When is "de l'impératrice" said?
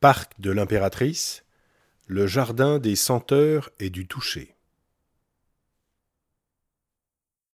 0.40-1.44